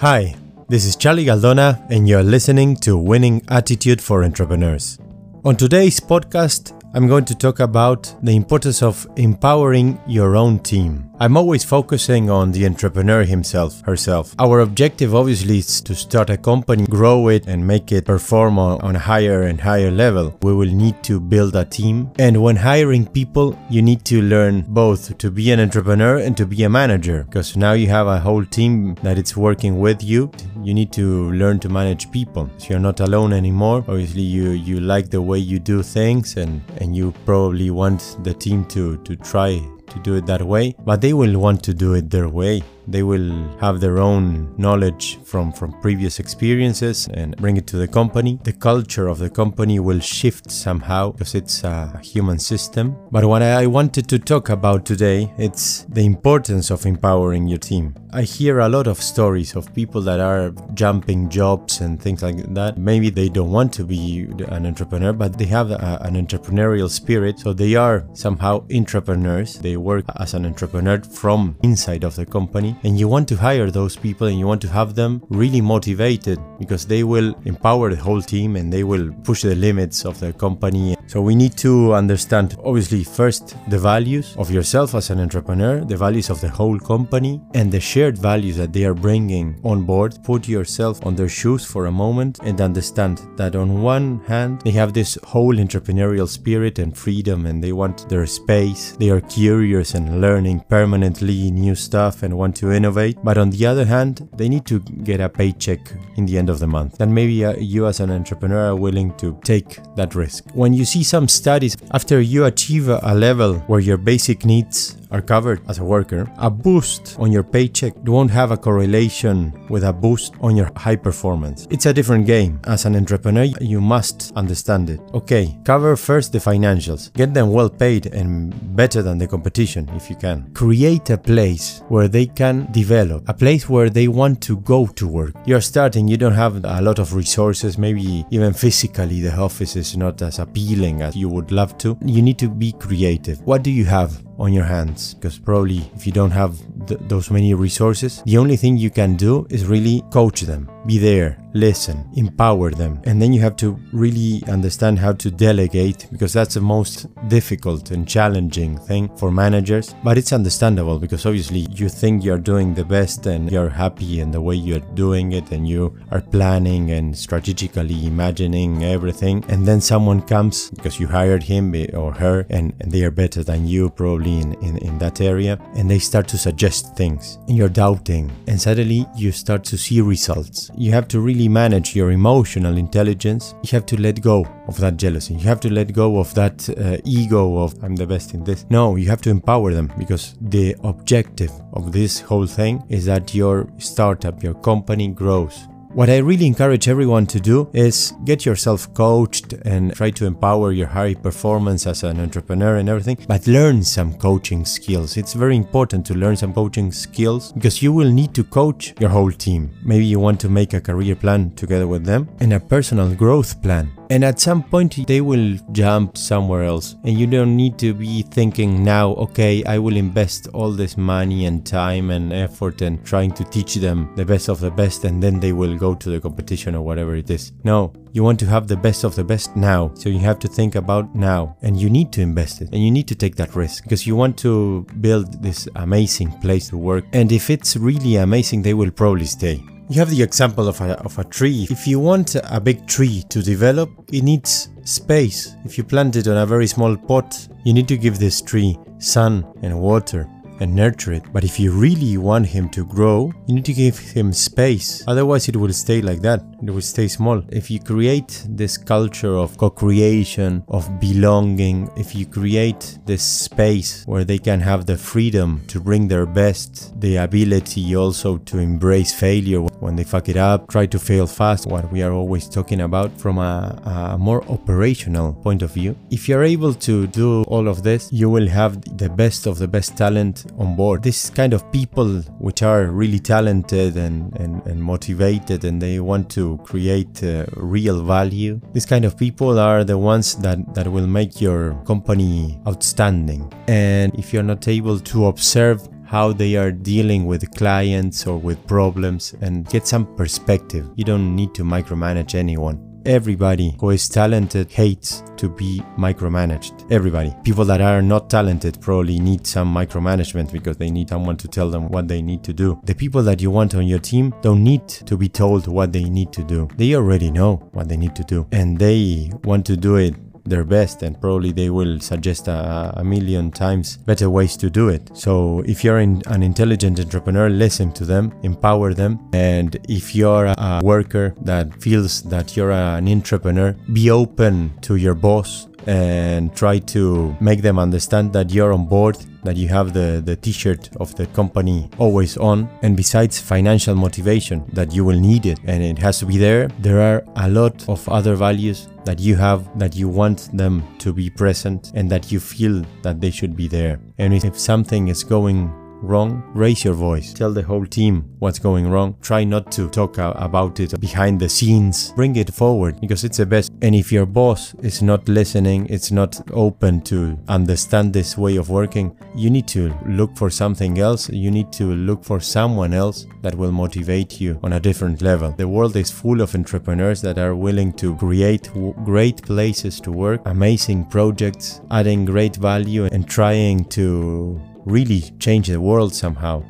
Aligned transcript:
Hi, 0.00 0.34
this 0.68 0.84
is 0.84 0.94
Charlie 0.94 1.24
Galdona, 1.24 1.82
and 1.90 2.06
you're 2.06 2.22
listening 2.22 2.76
to 2.84 2.98
Winning 2.98 3.40
Attitude 3.48 4.02
for 4.02 4.24
Entrepreneurs. 4.24 4.98
On 5.42 5.56
today's 5.56 6.00
podcast, 6.00 6.78
I'm 6.92 7.08
going 7.08 7.24
to 7.24 7.34
talk 7.34 7.60
about 7.60 8.14
the 8.22 8.36
importance 8.36 8.82
of 8.82 9.06
empowering 9.16 9.98
your 10.06 10.36
own 10.36 10.58
team. 10.58 11.10
I'm 11.20 11.36
always 11.36 11.64
focusing 11.64 12.30
on 12.30 12.52
the 12.52 12.64
entrepreneur 12.64 13.24
himself, 13.24 13.82
herself. 13.82 14.34
Our 14.38 14.60
objective 14.60 15.14
obviously 15.14 15.58
is 15.58 15.80
to 15.82 15.94
start 15.94 16.30
a 16.30 16.36
company, 16.36 16.86
grow 16.86 17.28
it, 17.28 17.46
and 17.46 17.66
make 17.66 17.92
it 17.92 18.06
perform 18.06 18.58
on, 18.58 18.96
a 18.96 18.98
higher 18.98 19.42
and 19.42 19.60
higher 19.60 19.90
level. 19.90 20.36
We 20.42 20.54
will 20.54 20.72
need 20.72 21.02
to 21.04 21.20
build 21.20 21.54
a 21.54 21.64
team. 21.64 22.10
And 22.18 22.42
when 22.42 22.56
hiring 22.56 23.06
people, 23.06 23.58
you 23.68 23.82
need 23.82 24.04
to 24.06 24.22
learn 24.22 24.62
both 24.68 25.18
to 25.18 25.30
be 25.30 25.50
an 25.50 25.60
entrepreneur 25.60 26.18
and 26.18 26.36
to 26.38 26.46
be 26.46 26.62
a 26.62 26.68
manager. 26.70 27.24
Because 27.24 27.56
now 27.56 27.72
you 27.72 27.88
have 27.88 28.06
a 28.06 28.20
whole 28.20 28.44
team 28.44 28.94
that 29.02 29.18
it's 29.18 29.36
working 29.36 29.78
with 29.78 30.02
you. 30.02 30.30
You 30.62 30.72
need 30.72 30.92
to 30.94 31.30
learn 31.32 31.58
to 31.60 31.68
manage 31.68 32.10
people. 32.10 32.50
So 32.58 32.68
you're 32.70 32.78
not 32.78 33.00
alone 33.00 33.32
anymore. 33.32 33.84
Obviously, 33.88 34.22
you, 34.22 34.50
you 34.50 34.80
like 34.80 35.10
the 35.10 35.20
way 35.20 35.38
you 35.38 35.58
do 35.58 35.82
things 35.82 36.36
and, 36.36 36.62
and 36.78 36.86
and 36.86 36.94
you 36.94 37.12
probably 37.24 37.70
want 37.70 38.16
the 38.22 38.32
team 38.32 38.64
to, 38.66 38.96
to 38.98 39.16
try 39.16 39.60
to 39.96 40.02
do 40.02 40.14
it 40.16 40.26
that 40.26 40.42
way, 40.42 40.74
but 40.84 41.00
they 41.00 41.12
will 41.12 41.38
want 41.38 41.62
to 41.64 41.74
do 41.74 41.94
it 41.94 42.10
their 42.10 42.28
way. 42.28 42.62
They 42.88 43.02
will 43.02 43.48
have 43.58 43.80
their 43.80 43.98
own 43.98 44.54
knowledge 44.56 45.18
from, 45.24 45.52
from 45.52 45.72
previous 45.80 46.20
experiences 46.20 47.08
and 47.12 47.36
bring 47.36 47.56
it 47.56 47.66
to 47.68 47.76
the 47.76 47.88
company. 47.88 48.38
The 48.44 48.52
culture 48.52 49.08
of 49.08 49.18
the 49.18 49.30
company 49.30 49.80
will 49.80 50.00
shift 50.00 50.50
somehow 50.50 51.12
because 51.12 51.34
it's 51.34 51.64
a 51.64 52.00
human 52.02 52.38
system. 52.38 52.96
But 53.10 53.24
what 53.24 53.42
I 53.42 53.66
wanted 53.66 54.08
to 54.08 54.18
talk 54.18 54.50
about 54.50 54.86
today, 54.86 55.32
it's 55.38 55.84
the 55.88 56.04
importance 56.04 56.70
of 56.70 56.86
empowering 56.86 57.48
your 57.48 57.58
team. 57.58 57.94
I 58.12 58.22
hear 58.22 58.60
a 58.60 58.68
lot 58.68 58.86
of 58.86 59.02
stories 59.02 59.56
of 59.56 59.74
people 59.74 60.00
that 60.02 60.20
are 60.20 60.52
jumping 60.74 61.28
jobs 61.28 61.80
and 61.80 62.00
things 62.00 62.22
like 62.22 62.54
that. 62.54 62.78
Maybe 62.78 63.10
they 63.10 63.28
don't 63.28 63.50
want 63.50 63.72
to 63.74 63.84
be 63.84 64.26
an 64.48 64.64
entrepreneur, 64.64 65.12
but 65.12 65.36
they 65.36 65.44
have 65.46 65.70
a, 65.70 65.98
an 66.02 66.14
entrepreneurial 66.14 66.88
spirit. 66.88 67.40
So 67.40 67.52
they 67.52 67.74
are 67.74 68.06
somehow 68.14 68.64
entrepreneurs. 68.72 69.58
They 69.58 69.76
work 69.76 70.04
as 70.18 70.34
an 70.34 70.46
entrepreneur 70.46 71.02
from 71.02 71.56
inside 71.62 72.04
of 72.04 72.16
the 72.16 72.24
company 72.24 72.75
and 72.84 72.98
you 72.98 73.08
want 73.08 73.28
to 73.28 73.36
hire 73.36 73.70
those 73.70 73.96
people 73.96 74.26
and 74.26 74.38
you 74.38 74.46
want 74.46 74.62
to 74.62 74.68
have 74.68 74.94
them 74.94 75.22
really 75.28 75.60
motivated 75.60 76.38
because 76.58 76.86
they 76.86 77.04
will 77.04 77.34
empower 77.44 77.90
the 77.90 78.02
whole 78.02 78.22
team 78.22 78.56
and 78.56 78.72
they 78.72 78.84
will 78.84 79.12
push 79.24 79.42
the 79.42 79.54
limits 79.54 80.04
of 80.04 80.18
the 80.20 80.32
company. 80.32 80.96
So 81.06 81.20
we 81.20 81.34
need 81.34 81.56
to 81.58 81.94
understand 81.94 82.56
obviously 82.64 83.04
first 83.04 83.56
the 83.68 83.78
values 83.78 84.34
of 84.36 84.50
yourself 84.50 84.94
as 84.94 85.10
an 85.10 85.20
entrepreneur, 85.20 85.84
the 85.84 85.96
values 85.96 86.30
of 86.30 86.40
the 86.40 86.48
whole 86.48 86.78
company 86.78 87.40
and 87.54 87.70
the 87.70 87.80
shared 87.80 88.18
values 88.18 88.56
that 88.56 88.72
they 88.72 88.84
are 88.84 88.94
bringing 88.94 89.60
on 89.64 89.84
board. 89.84 90.18
Put 90.24 90.48
yourself 90.48 91.04
on 91.06 91.14
their 91.14 91.28
shoes 91.28 91.64
for 91.64 91.86
a 91.86 91.92
moment 91.92 92.40
and 92.42 92.60
understand 92.60 93.20
that 93.36 93.54
on 93.54 93.82
one 93.82 94.20
hand 94.26 94.62
they 94.62 94.72
have 94.72 94.92
this 94.92 95.18
whole 95.24 95.54
entrepreneurial 95.54 96.28
spirit 96.28 96.78
and 96.78 96.96
freedom 96.96 97.46
and 97.46 97.62
they 97.62 97.72
want 97.72 98.08
their 98.08 98.26
space. 98.26 98.92
They 98.98 99.10
are 99.10 99.20
curious 99.20 99.94
and 99.94 100.20
learning 100.20 100.64
permanently 100.68 101.50
new 101.50 101.74
stuff 101.74 102.22
and 102.22 102.36
want 102.36 102.56
to 102.56 102.65
to 102.66 102.72
innovate, 102.72 103.16
but 103.22 103.38
on 103.38 103.50
the 103.50 103.64
other 103.66 103.84
hand, 103.84 104.28
they 104.36 104.48
need 104.48 104.66
to 104.66 104.80
get 104.80 105.20
a 105.20 105.28
paycheck 105.28 105.80
in 106.16 106.26
the 106.26 106.36
end 106.36 106.50
of 106.50 106.58
the 106.58 106.66
month. 106.66 107.00
And 107.00 107.14
maybe 107.14 107.44
uh, 107.44 107.54
you, 107.56 107.86
as 107.86 108.00
an 108.00 108.10
entrepreneur, 108.10 108.70
are 108.70 108.76
willing 108.76 109.14
to 109.16 109.38
take 109.44 109.80
that 109.94 110.14
risk. 110.14 110.44
When 110.54 110.74
you 110.74 110.84
see 110.84 111.02
some 111.02 111.28
studies, 111.28 111.76
after 111.92 112.20
you 112.20 112.44
achieve 112.44 112.88
a 112.88 113.14
level 113.14 113.54
where 113.70 113.80
your 113.80 113.96
basic 113.96 114.44
needs 114.44 114.96
are 115.10 115.22
covered 115.22 115.60
as 115.68 115.78
a 115.78 115.84
worker, 115.84 116.30
a 116.38 116.50
boost 116.50 117.16
on 117.18 117.32
your 117.32 117.42
paycheck 117.42 117.94
won't 118.04 118.30
have 118.30 118.50
a 118.50 118.56
correlation 118.56 119.52
with 119.68 119.84
a 119.84 119.92
boost 119.92 120.34
on 120.40 120.56
your 120.56 120.70
high 120.76 120.96
performance. 120.96 121.66
It's 121.70 121.86
a 121.86 121.92
different 121.92 122.26
game. 122.26 122.60
As 122.64 122.84
an 122.84 122.96
entrepreneur, 122.96 123.44
you 123.60 123.80
must 123.80 124.32
understand 124.36 124.90
it. 124.90 125.00
Okay, 125.14 125.56
cover 125.64 125.96
first 125.96 126.32
the 126.32 126.38
financials, 126.38 127.12
get 127.14 127.34
them 127.34 127.52
well 127.52 127.70
paid 127.70 128.06
and 128.06 128.54
better 128.76 129.02
than 129.02 129.18
the 129.18 129.26
competition 129.26 129.88
if 129.94 130.10
you 130.10 130.16
can. 130.16 130.50
Create 130.54 131.10
a 131.10 131.18
place 131.18 131.82
where 131.88 132.08
they 132.08 132.26
can 132.26 132.70
develop, 132.72 133.28
a 133.28 133.34
place 133.34 133.68
where 133.68 133.90
they 133.90 134.08
want 134.08 134.40
to 134.42 134.56
go 134.58 134.86
to 134.86 135.06
work. 135.06 135.34
You're 135.46 135.60
starting, 135.60 136.08
you 136.08 136.16
don't 136.16 136.32
have 136.32 136.64
a 136.64 136.82
lot 136.82 136.98
of 136.98 137.14
resources, 137.14 137.78
maybe 137.78 138.24
even 138.30 138.52
physically 138.52 139.20
the 139.20 139.34
office 139.36 139.76
is 139.76 139.96
not 139.96 140.22
as 140.22 140.38
appealing 140.38 141.02
as 141.02 141.16
you 141.16 141.28
would 141.28 141.52
love 141.52 141.76
to. 141.78 141.96
You 142.04 142.22
need 142.22 142.38
to 142.38 142.48
be 142.48 142.72
creative. 142.72 143.40
What 143.42 143.62
do 143.62 143.70
you 143.70 143.84
have? 143.84 144.25
On 144.38 144.52
your 144.52 144.64
hands 144.64 145.14
because 145.14 145.38
probably 145.38 145.90
if 145.94 146.06
you 146.06 146.12
don't 146.12 146.30
have 146.30 146.58
th- 146.86 147.00
those 147.08 147.30
many 147.30 147.54
resources 147.54 148.22
the 148.26 148.36
only 148.36 148.56
thing 148.56 148.76
you 148.76 148.90
can 148.90 149.16
do 149.16 149.46
is 149.50 149.64
really 149.66 150.02
coach 150.10 150.42
them 150.42 150.68
be 150.86 150.98
there 150.98 151.38
listen, 151.56 152.08
empower 152.14 152.70
them. 152.70 153.00
And 153.04 153.20
then 153.20 153.32
you 153.32 153.40
have 153.40 153.56
to 153.56 153.80
really 153.92 154.42
understand 154.46 154.98
how 154.98 155.12
to 155.14 155.30
delegate 155.30 156.06
because 156.12 156.32
that's 156.32 156.54
the 156.54 156.60
most 156.60 157.06
difficult 157.28 157.90
and 157.90 158.06
challenging 158.06 158.78
thing 158.78 159.08
for 159.16 159.30
managers. 159.30 159.94
But 160.04 160.18
it's 160.18 160.32
understandable 160.32 160.98
because 160.98 161.24
obviously 161.24 161.66
you 161.70 161.88
think 161.88 162.22
you're 162.22 162.38
doing 162.38 162.74
the 162.74 162.84
best 162.84 163.26
and 163.26 163.50
you're 163.50 163.70
happy 163.70 164.20
in 164.20 164.30
the 164.30 164.40
way 164.40 164.54
you're 164.54 164.86
doing 164.94 165.32
it 165.32 165.50
and 165.50 165.66
you 165.66 165.96
are 166.10 166.20
planning 166.20 166.90
and 166.90 167.16
strategically 167.16 168.06
imagining 168.06 168.84
everything. 168.84 169.44
And 169.48 169.66
then 169.66 169.80
someone 169.80 170.20
comes 170.20 170.70
because 170.70 171.00
you 171.00 171.06
hired 171.06 171.42
him 171.42 171.74
or 171.94 172.12
her 172.12 172.46
and, 172.50 172.74
and 172.80 172.92
they 172.92 173.02
are 173.04 173.10
better 173.10 173.42
than 173.42 173.66
you 173.66 173.90
probably 173.90 174.40
in, 174.40 174.52
in, 174.62 174.76
in 174.78 174.98
that 174.98 175.20
area 175.20 175.58
and 175.74 175.90
they 175.90 175.98
start 175.98 176.28
to 176.28 176.38
suggest 176.38 176.94
things 176.96 177.38
and 177.48 177.56
you're 177.56 177.68
doubting 177.68 178.30
and 178.46 178.60
suddenly 178.60 179.06
you 179.16 179.32
start 179.32 179.64
to 179.64 179.78
see 179.78 180.00
results. 180.00 180.70
You 180.78 180.92
have 180.92 181.08
to 181.08 181.20
really 181.20 181.48
manage 181.48 181.96
your 181.96 182.10
emotional 182.10 182.76
intelligence, 182.76 183.54
you 183.62 183.70
have 183.70 183.86
to 183.86 184.00
let 184.00 184.20
go 184.20 184.46
of 184.68 184.76
that 184.78 184.98
jealousy. 184.98 185.34
You 185.34 185.48
have 185.48 185.60
to 185.60 185.72
let 185.72 185.92
go 185.94 186.18
of 186.18 186.34
that 186.34 186.68
uh, 186.68 186.98
ego 187.04 187.58
of 187.58 187.82
I'm 187.82 187.96
the 187.96 188.06
best 188.06 188.34
in 188.34 188.44
this. 188.44 188.66
No, 188.68 188.96
you 188.96 189.08
have 189.08 189.22
to 189.22 189.30
empower 189.30 189.72
them 189.72 189.90
because 189.98 190.34
the 190.40 190.76
objective 190.84 191.52
of 191.72 191.92
this 191.92 192.20
whole 192.20 192.46
thing 192.46 192.84
is 192.90 193.06
that 193.06 193.34
your 193.34 193.68
startup, 193.78 194.42
your 194.42 194.54
company 194.54 195.08
grows 195.08 195.66
what 195.96 196.10
I 196.10 196.18
really 196.18 196.46
encourage 196.46 196.88
everyone 196.88 197.26
to 197.28 197.40
do 197.40 197.70
is 197.72 198.12
get 198.26 198.44
yourself 198.44 198.92
coached 198.92 199.54
and 199.64 199.94
try 199.94 200.10
to 200.10 200.26
empower 200.26 200.72
your 200.72 200.88
high 200.88 201.14
performance 201.14 201.86
as 201.86 202.02
an 202.02 202.20
entrepreneur 202.20 202.76
and 202.76 202.86
everything, 202.90 203.16
but 203.26 203.46
learn 203.46 203.82
some 203.82 204.12
coaching 204.12 204.66
skills. 204.66 205.16
It's 205.16 205.32
very 205.32 205.56
important 205.56 206.04
to 206.06 206.14
learn 206.14 206.36
some 206.36 206.52
coaching 206.52 206.92
skills 206.92 207.50
because 207.52 207.80
you 207.80 207.94
will 207.94 208.12
need 208.12 208.34
to 208.34 208.44
coach 208.44 208.92
your 209.00 209.08
whole 209.08 209.32
team. 209.32 209.70
Maybe 209.82 210.04
you 210.04 210.20
want 210.20 210.38
to 210.40 210.50
make 210.50 210.74
a 210.74 210.82
career 210.82 211.16
plan 211.16 211.52
together 211.54 211.86
with 211.86 212.04
them 212.04 212.28
and 212.40 212.52
a 212.52 212.60
personal 212.60 213.14
growth 213.14 213.62
plan. 213.62 213.90
And 214.08 214.24
at 214.24 214.38
some 214.38 214.62
point, 214.62 215.06
they 215.06 215.20
will 215.20 215.58
jump 215.72 216.16
somewhere 216.16 216.62
else. 216.62 216.94
And 217.04 217.18
you 217.18 217.26
don't 217.26 217.56
need 217.56 217.76
to 217.78 217.92
be 217.92 218.22
thinking 218.22 218.84
now, 218.84 219.10
okay, 219.14 219.64
I 219.64 219.78
will 219.78 219.96
invest 219.96 220.46
all 220.52 220.70
this 220.70 220.96
money 220.96 221.46
and 221.46 221.66
time 221.66 222.10
and 222.10 222.32
effort 222.32 222.82
and 222.82 223.04
trying 223.04 223.32
to 223.32 223.44
teach 223.44 223.74
them 223.74 224.12
the 224.14 224.24
best 224.24 224.48
of 224.48 224.60
the 224.60 224.70
best, 224.70 225.04
and 225.04 225.20
then 225.20 225.40
they 225.40 225.52
will 225.52 225.76
go 225.76 225.85
to 225.94 226.10
the 226.10 226.20
competition 226.20 226.74
or 226.74 226.82
whatever 226.82 227.16
it 227.16 227.30
is. 227.30 227.52
No, 227.64 227.92
you 228.12 228.22
want 228.22 228.38
to 228.40 228.46
have 228.46 228.66
the 228.66 228.76
best 228.76 229.04
of 229.04 229.14
the 229.14 229.24
best 229.24 229.56
now. 229.56 229.92
So 229.94 230.08
you 230.08 230.18
have 230.20 230.38
to 230.40 230.48
think 230.48 230.74
about 230.74 231.14
now. 231.14 231.56
And 231.62 231.78
you 231.78 231.90
need 231.90 232.12
to 232.12 232.20
invest 232.20 232.62
it. 232.62 232.68
And 232.72 232.82
you 232.82 232.90
need 232.90 233.08
to 233.08 233.14
take 233.14 233.36
that 233.36 233.54
risk 233.54 233.84
because 233.84 234.06
you 234.06 234.16
want 234.16 234.38
to 234.38 234.86
build 235.00 235.42
this 235.42 235.68
amazing 235.76 236.32
place 236.40 236.68
to 236.70 236.76
work. 236.76 237.04
And 237.12 237.30
if 237.32 237.50
it's 237.50 237.76
really 237.76 238.16
amazing, 238.16 238.62
they 238.62 238.74
will 238.74 238.90
probably 238.90 239.26
stay. 239.26 239.62
You 239.88 240.00
have 240.00 240.10
the 240.10 240.22
example 240.22 240.66
of 240.66 240.80
a, 240.80 240.98
of 241.04 241.16
a 241.18 241.24
tree. 241.24 241.68
If 241.70 241.86
you 241.86 242.00
want 242.00 242.34
a 242.34 242.60
big 242.60 242.86
tree 242.88 243.22
to 243.28 243.40
develop, 243.40 243.90
it 244.12 244.22
needs 244.22 244.70
space. 244.82 245.54
If 245.64 245.78
you 245.78 245.84
plant 245.84 246.16
it 246.16 246.26
on 246.26 246.36
a 246.36 246.46
very 246.46 246.66
small 246.66 246.96
pot, 246.96 247.48
you 247.64 247.72
need 247.72 247.86
to 247.88 247.96
give 247.96 248.18
this 248.18 248.40
tree 248.40 248.76
sun 248.98 249.46
and 249.62 249.80
water 249.80 250.28
and 250.60 250.74
nurture 250.74 251.12
it. 251.12 251.24
But 251.32 251.44
if 251.44 251.58
you 251.58 251.72
really 251.72 252.16
want 252.16 252.46
him 252.46 252.68
to 252.70 252.84
grow, 252.84 253.32
you 253.46 253.54
need 253.54 253.64
to 253.66 253.72
give 253.72 253.98
him 253.98 254.32
space. 254.32 255.02
Otherwise, 255.06 255.48
it 255.48 255.56
will 255.56 255.72
stay 255.72 256.00
like 256.02 256.20
that. 256.22 256.42
It 256.62 256.70
will 256.70 256.80
stay 256.80 257.08
small. 257.08 257.42
If 257.50 257.70
you 257.70 257.80
create 257.80 258.44
this 258.48 258.76
culture 258.76 259.36
of 259.36 259.56
co 259.58 259.70
creation, 259.70 260.64
of 260.68 261.00
belonging, 261.00 261.90
if 261.96 262.14
you 262.14 262.26
create 262.26 262.98
this 263.06 263.22
space 263.22 264.04
where 264.06 264.24
they 264.24 264.38
can 264.38 264.60
have 264.60 264.86
the 264.86 264.96
freedom 264.96 265.62
to 265.68 265.80
bring 265.80 266.08
their 266.08 266.26
best, 266.26 266.98
the 267.00 267.16
ability 267.16 267.94
also 267.94 268.38
to 268.38 268.58
embrace 268.58 269.12
failure 269.12 269.60
when 269.80 269.96
they 269.96 270.04
fuck 270.04 270.28
it 270.28 270.36
up, 270.36 270.68
try 270.68 270.86
to 270.86 270.98
fail 270.98 271.26
fast, 271.26 271.66
what 271.66 271.90
we 271.92 272.02
are 272.02 272.12
always 272.12 272.48
talking 272.48 272.80
about 272.80 273.10
from 273.20 273.38
a, 273.38 274.14
a 274.14 274.18
more 274.18 274.42
operational 274.50 275.34
point 275.34 275.62
of 275.62 275.70
view. 275.72 275.96
If 276.10 276.28
you're 276.28 276.44
able 276.44 276.74
to 276.74 277.06
do 277.06 277.42
all 277.44 277.68
of 277.68 277.82
this, 277.82 278.12
you 278.12 278.30
will 278.30 278.48
have 278.48 278.80
the 278.96 279.08
best 279.08 279.46
of 279.46 279.58
the 279.58 279.68
best 279.68 279.96
talent 279.96 280.45
on 280.58 280.76
board. 280.76 281.02
This 281.02 281.30
kind 281.30 281.52
of 281.52 281.70
people 281.72 282.20
which 282.38 282.62
are 282.62 282.86
really 282.86 283.18
talented 283.18 283.96
and, 283.96 284.34
and, 284.38 284.66
and 284.66 284.82
motivated 284.82 285.64
and 285.64 285.80
they 285.80 286.00
want 286.00 286.30
to 286.30 286.58
create 286.64 287.22
uh, 287.22 287.46
real 287.56 288.02
value. 288.02 288.60
These 288.72 288.86
kind 288.86 289.04
of 289.04 289.16
people 289.16 289.58
are 289.58 289.84
the 289.84 289.98
ones 289.98 290.36
that, 290.36 290.74
that 290.74 290.86
will 290.86 291.06
make 291.06 291.40
your 291.40 291.74
company 291.84 292.60
outstanding. 292.66 293.52
And 293.68 294.14
if 294.18 294.32
you're 294.32 294.42
not 294.42 294.68
able 294.68 294.98
to 295.00 295.26
observe 295.26 295.88
how 296.06 296.32
they 296.32 296.54
are 296.54 296.70
dealing 296.70 297.26
with 297.26 297.50
clients 297.56 298.26
or 298.26 298.38
with 298.38 298.64
problems 298.66 299.34
and 299.40 299.68
get 299.68 299.86
some 299.86 300.06
perspective. 300.16 300.88
You 300.94 301.04
don't 301.04 301.34
need 301.34 301.52
to 301.54 301.64
micromanage 301.64 302.34
anyone. 302.34 302.85
Everybody 303.06 303.76
who 303.78 303.90
is 303.90 304.08
talented 304.08 304.72
hates 304.72 305.22
to 305.36 305.48
be 305.48 305.80
micromanaged. 305.96 306.90
Everybody. 306.90 307.32
People 307.44 307.64
that 307.66 307.80
are 307.80 308.02
not 308.02 308.28
talented 308.28 308.80
probably 308.80 309.20
need 309.20 309.46
some 309.46 309.72
micromanagement 309.72 310.50
because 310.50 310.76
they 310.76 310.90
need 310.90 311.08
someone 311.08 311.36
to 311.36 311.46
tell 311.46 311.70
them 311.70 311.88
what 311.88 312.08
they 312.08 312.20
need 312.20 312.42
to 312.42 312.52
do. 312.52 312.80
The 312.82 312.96
people 312.96 313.22
that 313.22 313.40
you 313.40 313.52
want 313.52 313.76
on 313.76 313.86
your 313.86 314.00
team 314.00 314.34
don't 314.42 314.64
need 314.64 314.88
to 314.88 315.16
be 315.16 315.28
told 315.28 315.68
what 315.68 315.92
they 315.92 316.02
need 316.02 316.32
to 316.32 316.42
do. 316.42 316.68
They 316.76 316.96
already 316.96 317.30
know 317.30 317.68
what 317.72 317.88
they 317.88 317.96
need 317.96 318.16
to 318.16 318.24
do 318.24 318.48
and 318.50 318.76
they 318.76 319.30
want 319.44 319.66
to 319.66 319.76
do 319.76 319.94
it 319.96 320.25
their 320.46 320.64
best 320.64 321.02
and 321.02 321.20
probably 321.20 321.52
they 321.52 321.70
will 321.70 322.00
suggest 322.00 322.48
a, 322.48 322.92
a, 322.96 323.04
million 323.04 323.50
times 323.50 323.96
better 323.98 324.28
ways 324.30 324.56
to 324.56 324.70
do 324.70 324.88
it. 324.88 325.10
So 325.14 325.60
if 325.66 325.84
you're 325.84 325.98
in, 325.98 326.22
an 326.26 326.42
intelligent 326.42 326.98
entrepreneur, 327.00 327.48
listen 327.48 327.92
to 327.92 328.04
them, 328.04 328.32
empower 328.42 328.94
them. 328.94 329.18
And 329.32 329.76
if 329.88 330.14
you're 330.14 330.46
a 330.46 330.80
worker 330.82 331.34
that 331.42 331.74
feels 331.82 332.22
that 332.22 332.56
you're 332.56 332.72
an 332.72 333.08
entrepreneur, 333.08 333.72
be 333.92 334.10
open 334.10 334.72
to 334.82 334.96
your 334.96 335.14
boss 335.14 335.66
and 335.86 336.54
try 336.54 336.78
to 336.78 337.36
make 337.40 337.62
them 337.62 337.78
understand 337.78 338.32
that 338.32 338.50
you're 338.50 338.72
on 338.72 338.86
board 338.86 339.16
that 339.44 339.56
you 339.56 339.68
have 339.68 339.92
the, 339.92 340.20
the 340.24 340.34
t-shirt 340.34 340.90
of 340.96 341.14
the 341.14 341.26
company 341.28 341.88
always 341.98 342.36
on. 342.36 342.68
And 342.82 342.96
besides 342.96 343.40
financial 343.40 343.94
motivation 343.94 344.64
that 344.72 344.92
you 344.92 345.04
will 345.04 345.20
need 345.20 345.46
it 345.46 345.60
and 345.66 345.82
it 345.82 345.98
has 345.98 346.18
to 346.18 346.26
be 346.26 346.36
there 346.36 346.68
there 346.80 347.00
are 347.00 347.24
a 347.36 347.48
lot 347.48 347.88
of 347.88 348.06
other 348.08 348.34
values 348.34 348.88
that 349.04 349.20
you 349.20 349.36
have 349.36 349.78
that 349.78 349.94
you 349.94 350.08
want 350.08 350.50
them 350.52 350.82
to 350.98 351.12
be 351.12 351.30
present 351.30 351.92
and 351.94 352.10
that 352.10 352.32
you 352.32 352.40
feel 352.40 352.84
that 353.02 353.20
they 353.20 353.30
should 353.30 353.56
be 353.56 353.68
there. 353.68 354.00
And 354.18 354.34
if 354.34 354.58
something 354.58 355.08
is 355.08 355.22
going 355.22 355.70
wrong, 356.02 356.42
raise 356.54 356.84
your 356.84 356.94
voice. 356.94 357.32
Tell 357.32 357.52
the 357.52 357.62
whole 357.62 357.86
team 357.86 358.24
what's 358.38 358.58
going 358.58 358.88
wrong. 358.88 359.16
Try 359.20 359.44
not 359.44 359.70
to 359.72 359.88
talk 359.88 360.18
about 360.18 360.80
it 360.80 360.98
behind 361.00 361.40
the 361.40 361.48
scenes. 361.48 362.12
Bring 362.12 362.36
it 362.36 362.52
forward 362.52 363.00
because 363.00 363.24
it's 363.24 363.38
the 363.38 363.46
best. 363.46 363.72
And 363.82 363.94
if 363.94 364.12
your 364.12 364.26
boss 364.26 364.74
is 364.82 365.02
not 365.02 365.28
listening, 365.28 365.86
it's 365.86 366.10
not 366.10 366.40
open 366.52 367.00
to 367.02 367.38
understand 367.48 368.12
this 368.12 368.36
way 368.36 368.56
of 368.56 368.70
working, 368.70 369.16
you 369.34 369.50
need 369.50 369.68
to 369.68 369.94
look 370.06 370.36
for 370.36 370.50
something 370.50 370.98
else. 370.98 371.28
You 371.28 371.50
need 371.50 371.72
to 371.72 371.94
look 371.94 372.24
for 372.24 372.40
someone 372.40 372.92
else 372.92 373.26
that 373.42 373.54
will 373.54 373.72
motivate 373.72 374.40
you 374.40 374.58
on 374.62 374.74
a 374.74 374.80
different 374.80 375.22
level. 375.22 375.52
The 375.52 375.68
world 375.68 375.96
is 375.96 376.10
full 376.10 376.40
of 376.40 376.54
entrepreneurs 376.54 377.20
that 377.22 377.38
are 377.38 377.54
willing 377.54 377.92
to 377.94 378.16
create 378.16 378.70
great 379.04 379.42
places 379.42 380.00
to 380.00 380.12
work, 380.12 380.42
amazing 380.46 381.06
projects, 381.06 381.80
adding 381.90 382.24
great 382.24 382.56
value 382.56 383.04
and 383.06 383.28
trying 383.28 383.84
to 383.86 384.60
really 384.86 385.20
change 385.38 385.66
the 385.66 385.80
world 385.80 386.14
somehow. 386.14 386.64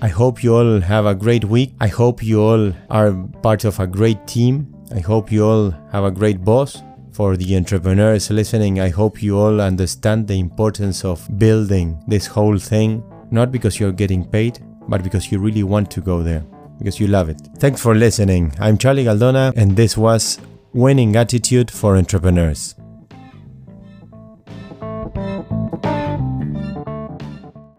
I 0.00 0.08
hope 0.08 0.42
you 0.44 0.54
all 0.54 0.80
have 0.80 1.04
a 1.04 1.14
great 1.14 1.44
week. 1.44 1.74
I 1.80 1.88
hope 1.88 2.22
you 2.22 2.40
all 2.40 2.72
are 2.88 3.12
part 3.42 3.64
of 3.64 3.80
a 3.80 3.86
great 3.86 4.26
team. 4.28 4.72
I 4.94 5.00
hope 5.00 5.32
you 5.32 5.44
all 5.44 5.70
have 5.92 6.04
a 6.04 6.10
great 6.10 6.44
boss. 6.44 6.82
For 7.12 7.36
the 7.36 7.56
entrepreneurs 7.56 8.30
listening, 8.30 8.78
I 8.78 8.90
hope 8.90 9.20
you 9.20 9.36
all 9.36 9.60
understand 9.60 10.28
the 10.28 10.38
importance 10.38 11.04
of 11.04 11.28
building 11.36 12.00
this 12.06 12.26
whole 12.26 12.58
thing, 12.58 13.02
not 13.32 13.50
because 13.50 13.80
you're 13.80 13.90
getting 13.90 14.24
paid, 14.24 14.60
but 14.86 15.02
because 15.02 15.32
you 15.32 15.40
really 15.40 15.64
want 15.64 15.90
to 15.90 16.00
go 16.00 16.22
there, 16.22 16.44
because 16.78 17.00
you 17.00 17.08
love 17.08 17.28
it. 17.28 17.40
Thanks 17.58 17.82
for 17.82 17.96
listening. 17.96 18.54
I'm 18.60 18.78
Charlie 18.78 19.04
Galdona, 19.04 19.52
and 19.56 19.76
this 19.76 19.96
was 19.96 20.38
Winning 20.72 21.16
Attitude 21.16 21.72
for 21.72 21.96
Entrepreneurs. 21.96 22.76